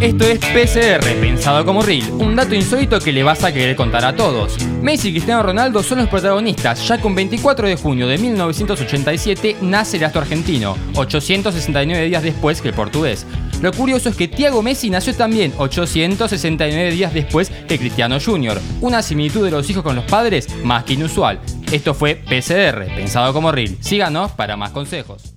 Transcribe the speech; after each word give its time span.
Esto 0.00 0.24
es 0.26 0.38
PCR, 0.40 1.02
pensado 1.20 1.64
como 1.64 1.80
Reel, 1.80 2.04
un 2.18 2.36
dato 2.36 2.54
insólito 2.54 3.00
que 3.00 3.12
le 3.12 3.22
vas 3.22 3.42
a 3.44 3.52
querer 3.52 3.74
contar 3.74 4.04
a 4.04 4.14
todos. 4.14 4.62
Messi 4.82 5.08
y 5.08 5.12
Cristiano 5.12 5.42
Ronaldo 5.42 5.82
son 5.82 5.98
los 5.98 6.08
protagonistas, 6.10 6.86
ya 6.86 7.00
con 7.00 7.14
24 7.14 7.66
de 7.66 7.76
junio 7.76 8.06
de 8.06 8.18
1987 8.18 9.56
nace 9.62 9.96
el 9.96 10.04
astro 10.04 10.20
argentino, 10.20 10.76
869 10.96 12.04
días 12.08 12.22
después 12.22 12.60
que 12.60 12.68
el 12.68 12.74
portugués. 12.74 13.26
Lo 13.62 13.72
curioso 13.72 14.10
es 14.10 14.16
que 14.16 14.28
Thiago 14.28 14.60
Messi 14.60 14.90
nació 14.90 15.14
también 15.14 15.54
869 15.56 16.90
días 16.90 17.14
después 17.14 17.50
que 17.66 17.78
Cristiano 17.78 18.18
Jr., 18.20 18.60
una 18.82 19.00
similitud 19.00 19.46
de 19.46 19.50
los 19.50 19.70
hijos 19.70 19.82
con 19.82 19.96
los 19.96 20.04
padres 20.04 20.46
más 20.62 20.84
que 20.84 20.92
inusual. 20.92 21.40
Esto 21.72 21.94
fue 21.94 22.16
PCR, 22.16 22.84
pensado 22.94 23.32
como 23.32 23.50
Reel. 23.50 23.78
Síganos 23.80 24.32
para 24.32 24.58
más 24.58 24.72
consejos. 24.72 25.35